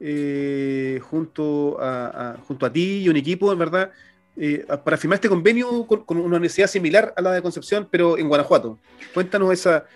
[0.00, 3.90] eh, junto, a, junto a ti y un equipo, en verdad,
[4.36, 8.28] eh, para firmar este convenio con, una universidad similar a la de Concepción, pero en
[8.28, 8.78] Guanajuato.
[9.12, 9.86] Cuéntanos esa,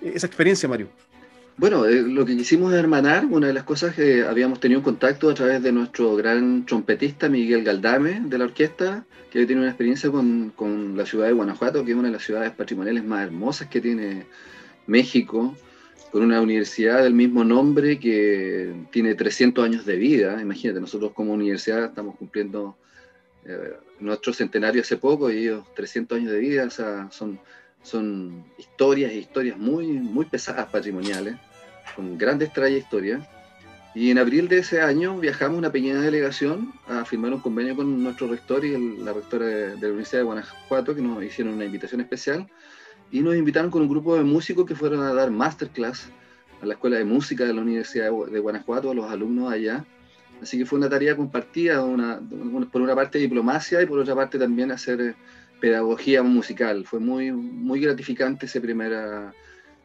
[0.00, 0.88] esa experiencia, Mario.
[1.56, 5.28] Bueno, eh, lo que quisimos hermanar, una de las cosas que habíamos tenido en contacto
[5.28, 10.10] a través de nuestro gran trompetista Miguel Galdame de la orquesta, que tiene una experiencia
[10.10, 13.68] con, con la ciudad de Guanajuato, que es una de las ciudades patrimoniales más hermosas
[13.68, 14.26] que tiene
[14.86, 15.54] México
[16.10, 20.40] con una universidad del mismo nombre que tiene 300 años de vida.
[20.42, 22.76] Imagínate, nosotros como universidad estamos cumpliendo
[23.46, 27.40] eh, nuestro centenario hace poco y ellos 300 años de vida, o sea, son,
[27.82, 31.36] son historias historias muy, muy pesadas patrimoniales,
[31.96, 33.26] con grandes trayectorias.
[33.94, 38.02] Y en abril de ese año viajamos una pequeña delegación a firmar un convenio con
[38.02, 41.66] nuestro rector y la rectora de, de la Universidad de Guanajuato, que nos hicieron una
[41.66, 42.48] invitación especial
[43.12, 46.08] y nos invitaron con un grupo de músicos que fueron a dar masterclass
[46.62, 49.84] a la Escuela de Música de la Universidad de Guanajuato, a los alumnos allá.
[50.40, 52.20] Así que fue una tarea compartida, una,
[52.72, 55.14] por una parte diplomacia y por otra parte también hacer eh,
[55.62, 56.84] pedagogía musical.
[56.84, 59.32] Fue muy, muy gratificante esa primera,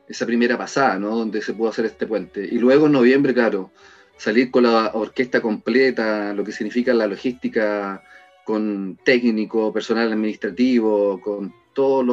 [0.09, 1.15] esa primera pasada, ¿no?
[1.15, 2.43] donde se pudo hacer este puente.
[2.43, 3.69] Y luego en noviembre, claro,
[4.17, 8.01] salir con la orquesta completa, lo que significa la logística
[8.43, 12.03] con técnico, personal administrativo, con todos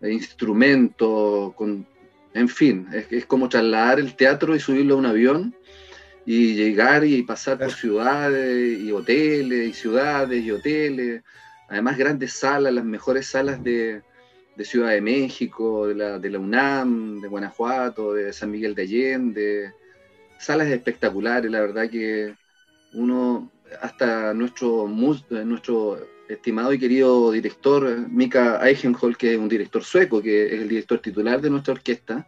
[0.00, 1.86] los instrumentos, con,
[2.32, 5.54] en fin, es, como trasladar el teatro y subirlo a un avión
[6.24, 11.22] y llegar y pasar por ciudades y hoteles y ciudades y hoteles,
[11.68, 14.02] además grandes salas, las mejores salas de,
[14.62, 19.72] Ciudad de México, de la, UNAM, de Guanajuato, de San Miguel de Allende,
[20.40, 22.34] salas espectaculares, la verdad que
[22.94, 30.20] uno, hasta nuestro, nuestro estimado y querido director Mika Eichenholz, que es un director sueco,
[30.20, 32.26] que es el director titular de nuestra orquesta,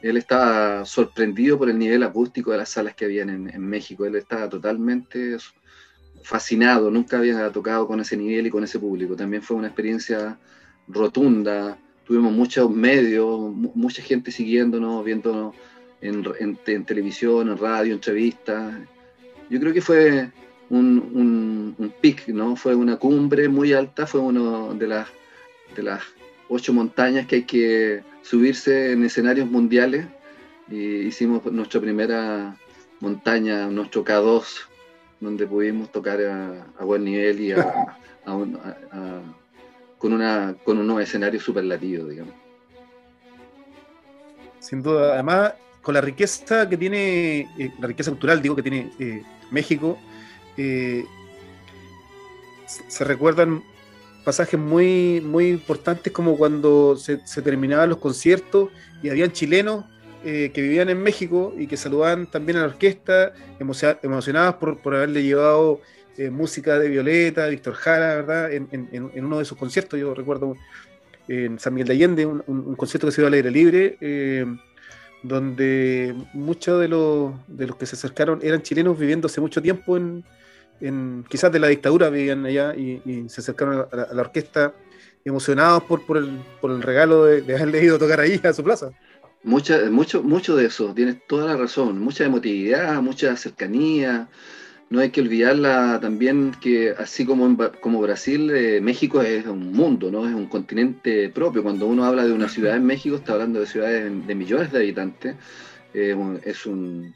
[0.00, 4.04] él estaba sorprendido por el nivel acústico de las salas que habían en, México.
[4.06, 5.36] Él estaba totalmente
[6.22, 9.16] fascinado, nunca había tocado con ese nivel y con ese público.
[9.16, 10.38] También fue una experiencia
[10.86, 11.78] rotunda.
[12.04, 15.54] Tuvimos muchos medios, mucha gente siguiéndonos, viéndonos
[16.00, 18.74] en, en televisión, en radio, entrevistas.
[19.50, 20.30] Yo creo que fue
[20.70, 22.56] un, un, pic, ¿no?
[22.56, 25.08] Fue una cumbre muy alta, fue una de las,
[25.74, 26.02] de las
[26.48, 30.06] ocho montañas que hay que subirse en escenarios mundiales
[30.70, 32.56] y hicimos nuestra primera
[33.00, 34.44] montaña, nuestro K2,
[35.20, 37.54] donde pudimos tocar a, buen nivel y
[39.98, 42.34] con, una, con unos escenarios superlativos, digamos.
[44.60, 48.90] Sin duda, además, con la riqueza que tiene, eh, la riqueza cultural, digo, que tiene
[48.98, 49.98] eh, México,
[50.56, 51.04] eh,
[52.66, 53.62] se recuerdan
[54.24, 58.68] pasajes muy, muy importantes como cuando se, se terminaban los conciertos
[59.02, 59.86] y habían chilenos
[60.24, 64.94] eh, que vivían en México y que saludaban también a la orquesta, emocionadas por, por
[64.94, 65.80] haberle llevado
[66.16, 68.52] eh, música de Violeta, Víctor Jara, ¿verdad?
[68.52, 70.56] En, en, uno de sus conciertos, yo recuerdo
[71.28, 74.44] en San Miguel de Allende, un, concierto que se dio al aire libre, eh,
[75.22, 79.96] donde muchos de los, de los que se acercaron eran chilenos viviendo hace mucho tiempo
[79.96, 80.24] en,
[81.28, 84.72] quizás de la dictadura vivían allá y, se acercaron a la, orquesta
[85.24, 88.52] emocionados por, por, el, por el regalo de, de haberle ido a tocar ahí a
[88.52, 88.90] su plaza.
[89.44, 94.28] Mucha, mucho, mucho de eso, tienes toda la razón, mucha emotividad, mucha cercanía.
[94.90, 100.10] No hay que olvidarla también que así como, como Brasil, eh, México es un mundo,
[100.10, 100.26] ¿no?
[100.26, 101.62] es un continente propio.
[101.62, 104.78] Cuando uno habla de una ciudad en México, está hablando de ciudades de millones de
[104.78, 105.36] habitantes.
[105.92, 107.14] es, un,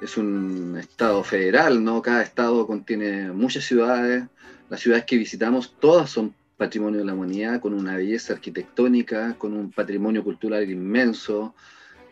[0.00, 2.02] es un estado federal, ¿no?
[2.02, 4.24] cada estado contiene muchas ciudades.
[4.68, 9.52] Las ciudades que visitamos, todas son patrimonio de la humanidad, con una belleza arquitectónica, con
[9.52, 11.54] un patrimonio cultural inmenso,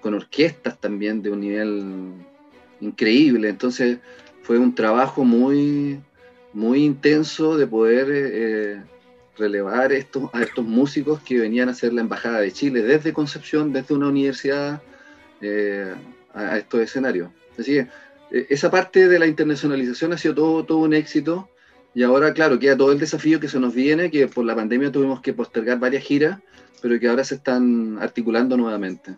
[0.00, 2.12] con orquestas también de un nivel
[2.80, 3.48] increíble.
[3.48, 3.98] Entonces
[4.42, 6.00] fue un trabajo muy,
[6.52, 8.82] muy intenso de poder eh,
[9.38, 13.72] relevar estos, a estos músicos que venían a hacer la Embajada de Chile desde Concepción,
[13.72, 14.82] desde una universidad,
[15.40, 15.94] eh,
[16.34, 17.30] a, estos escenarios.
[17.56, 17.86] Así que
[18.32, 21.48] eh, esa parte de la internacionalización ha sido todo, todo un éxito
[21.94, 24.92] y ahora, claro, queda todo el desafío que se nos viene, que por la pandemia
[24.92, 26.38] tuvimos que postergar varias giras,
[26.80, 29.16] pero que ahora se están articulando nuevamente.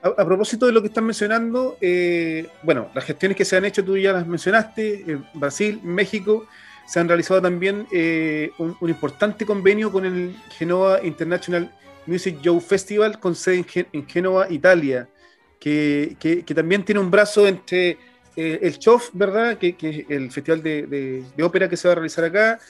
[0.00, 3.84] A, propósito de lo que están mencionando, eh, bueno, las gestiones que se han hecho,
[3.84, 6.46] tú ya las mencionaste, en Brasil, México,
[6.86, 11.70] se han realizado también eh, un, importante convenio con el Genova International
[12.06, 15.08] Music Show Festival con sede en, Genova, Italia,
[15.60, 17.98] que, que también tiene un brazo entre
[18.40, 19.58] eh, el CHOF, ¿verdad?
[19.58, 22.60] Que, es el festival de, ópera que se va a realizar acá.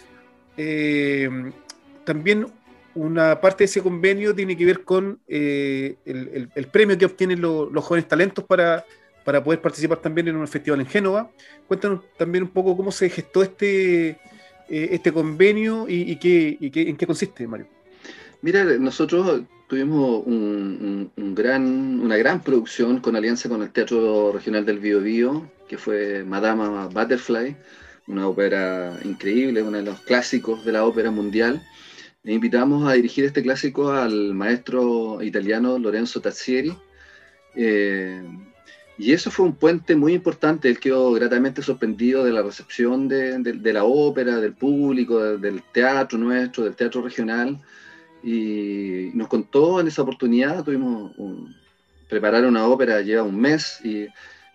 [0.56, 1.28] Eh,
[2.04, 2.46] también
[2.94, 7.84] una parte de ese convenio tiene que ver con eh, el, premio que obtienen los
[7.84, 8.82] jóvenes talentos para,
[9.26, 11.30] para poder participar también en un festival en Génova.
[11.66, 14.18] Cuéntanos también un poco cómo se gestó este,
[14.70, 17.66] este convenio y, qué, en qué consiste, Mario.
[18.40, 25.78] Mira, nosotros tuvimos una gran producción con alianza con el Teatro Regional del Biobío, que
[25.78, 27.56] fue Madama Butterfly,
[28.08, 31.62] una ópera increíble, uno de los clásicos de la ópera mundial.
[32.22, 36.74] Le invitamos a dirigir este clásico al maestro italiano Lorenzo Tazzieri.
[37.54, 38.22] Eh,
[38.98, 40.68] y eso fue un puente muy importante.
[40.68, 46.18] Él quedó gratamente sorprendido de la recepción de, de la ópera, del público, del teatro
[46.18, 47.60] nuestro, del teatro regional
[48.22, 51.54] y nos contó en esa oportunidad, tuvimos un,
[52.08, 54.06] preparar una ópera lleva un mes y,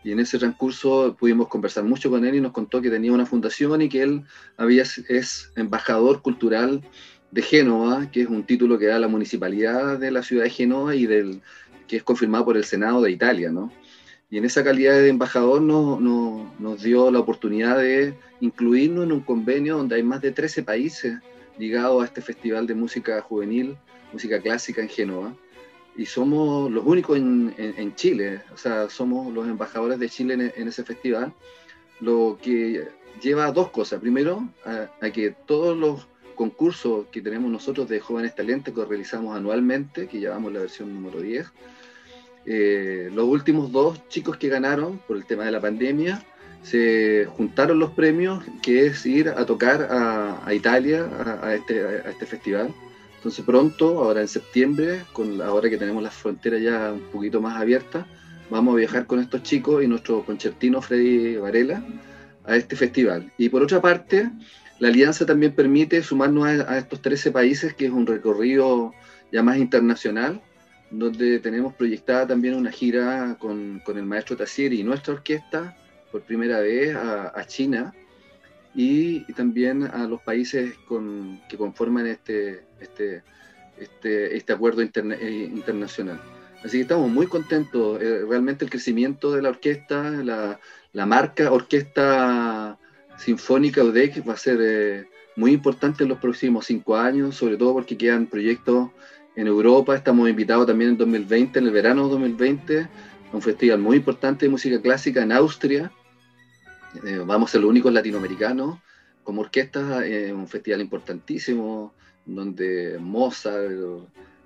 [0.03, 3.25] y, en ese transcurso pudimos conversar mucho con él y nos contó que tenía una
[3.25, 4.23] fundación y que él
[5.09, 6.81] es embajador cultural
[7.31, 10.95] de Génova, que es un título que da la municipalidad de la ciudad de Génova
[10.95, 11.41] y del,
[11.87, 13.71] que es confirmado por el Senado de Italia, ¿no?
[14.29, 19.11] Y en esa calidad de embajador no, no, nos dio la oportunidad de incluirnos en
[19.11, 21.19] un convenio donde hay más de 13 países
[21.57, 23.77] ligado a este festival de música juvenil,
[24.11, 25.35] música clásica en Génova.
[25.95, 30.67] Y somos los únicos en, en, Chile, o sea, somos los embajadores de Chile en,
[30.67, 31.33] ese festival,
[31.99, 32.87] lo que
[33.21, 33.99] lleva a dos cosas.
[33.99, 40.07] Primero, a, que todos los concursos que tenemos nosotros de jóvenes talentos que realizamos anualmente,
[40.07, 41.45] que llevamos la versión número 10,
[42.45, 46.25] eh, los últimos dos chicos que ganaron por el tema de la pandemia
[46.63, 51.07] se juntaron los premios, que es ir a tocar a, Italia,
[51.41, 52.73] a, este, a, este, festival.
[53.23, 57.55] Entonces pronto, ahora en septiembre, con ahora que tenemos las fronteras ya un poquito más
[57.55, 58.05] abiertas,
[58.49, 61.81] vamos a viajar con estos chicos y nuestro concertino Freddy Varela
[62.43, 63.31] a este festival.
[63.37, 64.29] Y por otra parte,
[64.79, 68.93] la alianza también permite sumarnos a, estos 13 países, que es un recorrido
[69.31, 70.41] ya más internacional,
[70.91, 75.77] donde tenemos proyectada también una gira con, con el maestro Tassieri y nuestra orquesta
[76.11, 77.93] por primera vez a, China
[78.75, 80.73] y, también a los países
[81.47, 83.23] que conforman este, este,
[83.77, 86.19] este, este acuerdo eh, internacional.
[86.63, 88.01] Así que estamos muy contentos.
[88.01, 90.59] Eh, realmente el crecimiento de la orquesta, la,
[90.93, 92.77] la marca Orquesta
[93.17, 97.73] Sinfónica UDEC va a ser eh, muy importante en los próximos cinco años, sobre todo
[97.73, 98.91] porque quedan proyectos
[99.35, 99.95] en Europa.
[99.95, 102.89] Estamos invitados también en 2020, en el verano de 2020, a
[103.33, 105.91] un festival muy importante de música clásica en Austria.
[107.05, 108.79] Eh, vamos a ser los únicos latinoamericanos
[109.23, 111.93] como orquesta, es un festival importantísimo
[112.25, 113.71] donde Mozart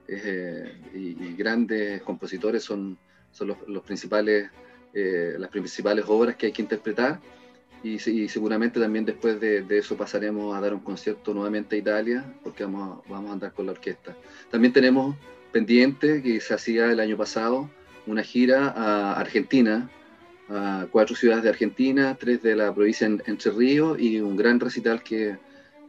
[0.07, 2.97] eh, y, grandes compositores son,
[3.32, 4.49] son los, principales,
[4.93, 7.19] eh, las principales obras que hay que interpretar.
[7.84, 12.63] Y, seguramente también después de, eso pasaremos a dar un concierto nuevamente a Italia, porque
[12.63, 14.15] vamos a, vamos a andar con la orquesta.
[14.49, 15.15] También tenemos
[15.51, 17.69] pendiente, que se hacía el año pasado,
[18.07, 19.89] una gira a Argentina,
[20.49, 24.59] a cuatro ciudades de Argentina, tres de la provincia en Entre Ríos y un gran
[24.59, 25.38] recital que,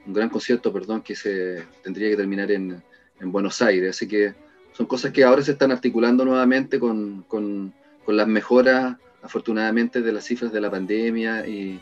[0.08, 2.82] un gran concierto, perdón, que se tendría que terminar en,
[3.20, 3.90] en Buenos Aires.
[3.90, 4.34] Así que
[4.72, 7.74] son cosas que ahora se están articulando nuevamente con, con,
[8.06, 11.78] las mejoras, afortunadamente, de las cifras de la pandemia y,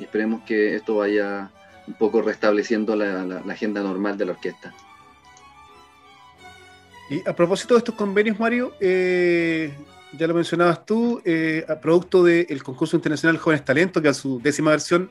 [0.00, 1.50] esperemos que esto vaya
[1.86, 4.74] un poco restableciendo la, la, agenda normal de la orquesta.
[7.10, 9.72] Y a propósito de estos convenios, Mario, eh,
[10.12, 14.40] ya lo mencionabas tú, eh, a producto del concurso internacional Jóvenes Talentos, que a su
[14.40, 15.10] décima versión,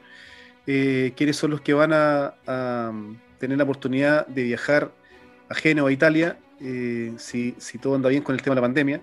[0.67, 2.91] eh, ¿quiénes son los que van a, a,
[3.39, 4.91] tener la oportunidad de viajar
[5.49, 9.01] a Génova, Italia, eh, si, todo anda bien con el tema de la pandemia?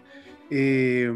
[0.51, 1.11] Eh,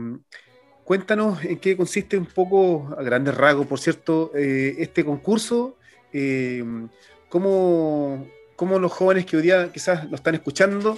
[0.85, 5.77] cuéntanos en qué consiste un poco, a grandes rasgos, por cierto, este concurso,
[7.29, 8.27] cómo,
[8.57, 10.97] cómo los jóvenes que hoy día quizás lo están escuchando,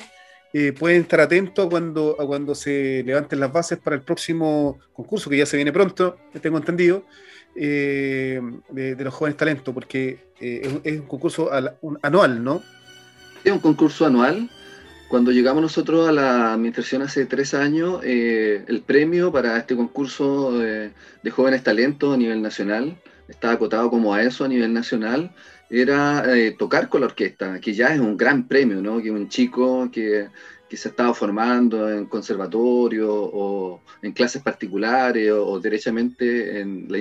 [0.52, 5.30] eh, pueden estar atentos cuando, a cuando se levanten las bases para el próximo concurso,
[5.30, 7.04] que ya se viene pronto, tengo entendido,
[7.54, 8.40] eh,
[8.70, 11.50] de, los jóvenes talentos, porque eh, es, un concurso
[12.02, 12.62] anual, ¿no?
[13.44, 14.48] Es un concurso anual.
[15.08, 21.30] Cuando llegamos nosotros a la administración hace tres años, el premio para este concurso de
[21.32, 22.96] jóvenes talentos a nivel nacional
[23.30, 25.32] estaba acotado como a eso a nivel nacional
[25.70, 29.00] era eh, tocar con la orquesta, que ya es un gran premio, ¿no?
[29.00, 30.26] Que un chico que,
[30.70, 36.98] que se estaba formando en conservatorio o en clases particulares o, derechamente en la,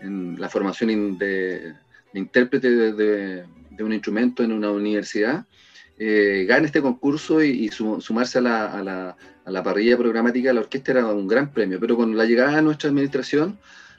[0.00, 1.72] en la formación de,
[2.14, 5.44] intérprete de, de, un instrumento en una universidad,
[5.96, 10.54] eh, gane este concurso y, sumarse a la, a, la, a la parrilla programática de
[10.54, 13.56] la orquesta era un gran premio, pero con la llegada de nuestra administración,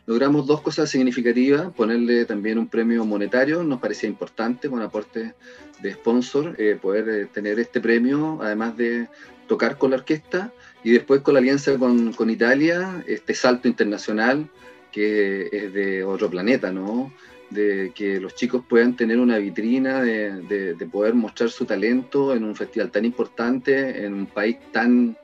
[0.08, 5.34] logramos dos cosas significativas, ponerle también un premio monetario, nos parecía importante con aporte
[5.82, 9.10] de sponsor, eh, poder eh, tener este premio, además de
[9.48, 14.50] tocar con la orquesta, y después con la alianza con, con, Italia, este salto internacional
[14.94, 17.14] que es de otro planeta, ¿no?
[17.50, 22.34] De que los chicos puedan tener una vitrina, de, de, de poder mostrar su talento
[22.34, 25.18] en un festival tan importante, en un país tan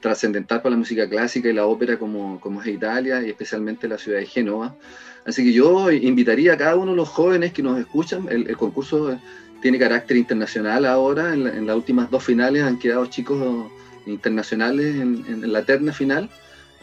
[0.00, 3.98] trascendental para la música clásica y la ópera como, como es Italia y especialmente la
[3.98, 4.76] ciudad de Génova.
[5.24, 9.18] Así que yo invitaría a cada uno de los jóvenes que nos escuchan, el, concurso
[9.60, 13.70] tiene carácter internacional ahora, en, las últimas dos finales han quedado chicos
[14.06, 16.30] internacionales en, la terna final,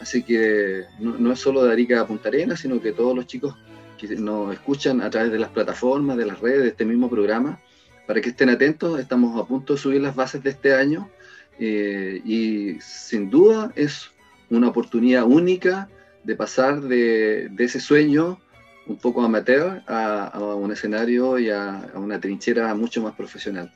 [0.00, 3.56] así que no, es solo de Arica a Punta Arenas, sino que todos los chicos
[3.98, 7.58] que nos escuchan a través de las plataformas, de las redes, de este mismo programa,
[8.06, 11.10] para que estén atentos, estamos a punto de subir las bases de este año
[11.58, 14.10] eh, y sin duda es
[14.50, 15.88] una oportunidad única
[16.22, 18.38] de pasar de, ese sueño
[18.86, 23.72] un poco amateur a, un escenario y a, una trinchera mucho más profesional.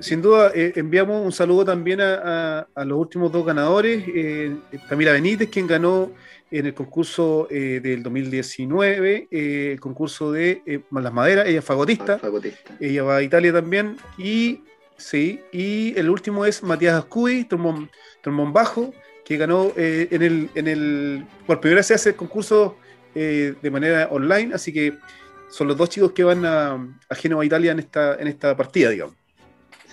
[0.00, 4.04] Sin, duda, eh, enviamos un saludo también a, los últimos dos ganadores.
[4.06, 4.56] Eh,
[4.88, 6.12] Camila Benítez, quien ganó
[6.52, 13.02] en el concurso del 2019, el concurso de Las Maderas, ella es fagotista, fagotista, ella
[13.02, 14.60] va a Italia también, y
[15.00, 17.88] Sí, y el último es Matías Ascuy, trombón,
[18.52, 18.92] bajo,
[19.24, 21.26] que ganó eh, en, el, en el.
[21.46, 22.76] Por primera vez se hace el concurso
[23.14, 24.98] eh, de manera online, así que
[25.48, 26.74] son los dos chicos que van a,
[27.08, 29.14] a Génova, Italia en esta, en esta partida, digamos.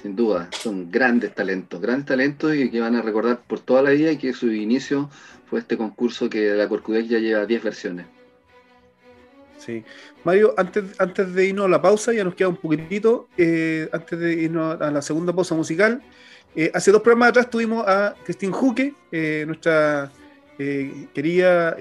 [0.01, 3.91] Sin duda, son grandes talentos, grandes talentos y que van a recordar por toda la
[3.91, 5.09] vida y que su inicio
[5.49, 8.05] fue este concurso que la Corcudec ya lleva 10 versiones.
[9.57, 9.83] Sí.
[10.23, 14.19] Mario, antes, antes de irnos a la pausa, ya nos queda un poquitito, eh, antes
[14.19, 16.01] de irnos a la segunda pausa musical,
[16.55, 20.11] eh, hace dos programas atrás tuvimos a Christine Juque, eh, nuestra
[21.13, 21.77] querida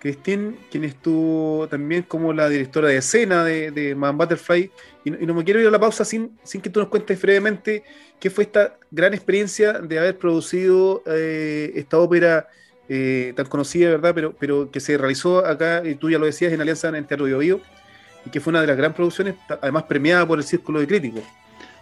[0.00, 4.70] Christine, quien estuvo también como la directora de escena de, de Man Butterfly,
[5.04, 7.84] y, no me quiero ir a la pausa sin, sin que tú nos cuentes brevemente
[8.18, 12.48] qué fue esta gran experiencia de haber producido esta ópera
[12.92, 14.12] eh, tan conocida, ¿verdad?
[14.16, 17.06] Pero, pero que se realizó acá, y tú ya lo decías, en alianza en el
[17.06, 17.60] Teatro Bio,
[18.26, 21.22] y que fue una de las grandes producciones, además premiada por el Círculo de Críticos.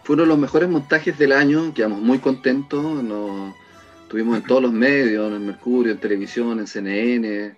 [0.04, 3.54] Fue uno de los mejores montajes del año, quedamos muy contentos, nos
[4.08, 7.56] tuvimos en todos los medios, en el Mercurio, en televisión, en CNN,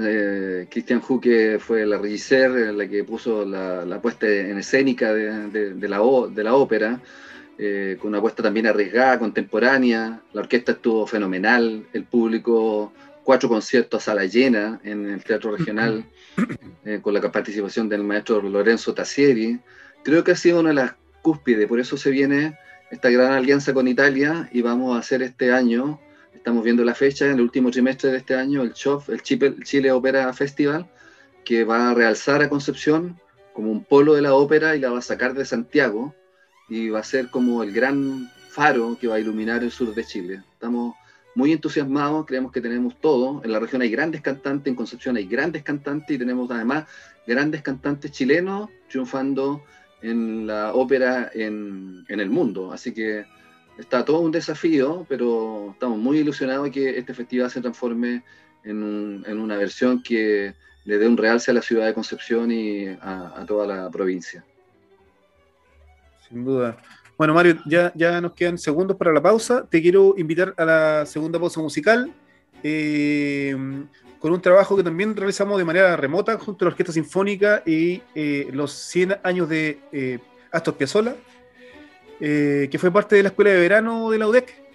[0.00, 5.98] Eh, Christian Huque fue la regisseur, la que puso la, puesta en escénica de, la,
[6.30, 7.00] de la ópera,
[7.58, 10.20] eh, con una puesta también arriesgada, contemporánea.
[10.32, 12.92] La orquesta estuvo fenomenal, el público,
[13.24, 16.04] cuatro conciertos a sala llena en el Teatro Regional,
[16.84, 19.58] eh, con la participación del maestro Lorenzo Tassieri.
[20.04, 22.56] Creo que ha sido una de las cúspides, por eso se viene
[22.90, 26.00] esta gran alianza con Italia y vamos a hacer este año
[26.38, 29.90] Estamos viendo la fecha en el último trimestre de este año, el CHOF, el Chile
[29.90, 30.88] Opera Festival,
[31.44, 33.20] que va a realzar a Concepción
[33.52, 36.14] como un polo de la ópera y la va a sacar de Santiago
[36.68, 40.04] y va a ser como el gran faro que va a iluminar el sur de
[40.04, 40.42] Chile.
[40.52, 40.94] Estamos
[41.34, 43.42] muy entusiasmados, creemos que tenemos todo.
[43.44, 46.86] En la región hay grandes cantantes, en Concepción hay grandes cantantes y tenemos además
[47.26, 49.62] grandes cantantes chilenos triunfando
[50.02, 52.72] en la ópera en, en el mundo.
[52.72, 53.24] Así que
[53.78, 58.22] está todo un desafío, pero estamos muy ilusionados que este festival se transforme
[58.64, 60.54] en, una versión que
[60.84, 64.44] le dé un realce a la ciudad de Concepción y a, toda la provincia.
[66.28, 66.76] Sin duda.
[67.16, 69.66] Bueno, Mario, ya, ya nos quedan segundos para la pausa.
[69.68, 72.12] Te quiero invitar a la segunda pausa musical.
[72.62, 73.56] Eh,
[74.18, 78.02] con un trabajo que también realizamos de manera remota junto a la Orquesta Sinfónica y
[78.14, 80.18] eh, los 100 años de eh,
[80.50, 81.14] Astor Piazzolla.
[82.20, 84.68] Eh, que fue parte de la escuela de verano de la UDEC.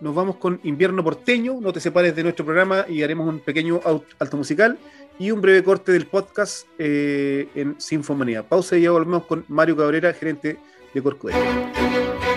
[0.00, 3.78] Nos vamos con Invierno Porteño, no te separes de nuestro programa y haremos un pequeño
[4.18, 4.78] alto musical
[5.18, 8.42] y un breve corte del podcast en Sinfonía.
[8.42, 10.56] Pausa y ya volvemos con Mario Cabrera, gerente
[10.94, 12.29] de Corcudero.